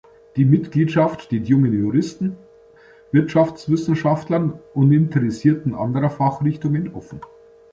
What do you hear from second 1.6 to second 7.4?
Juristen, Wirtschaftswissenschaftlern und Interessierten anderer Fachrichtungen offen.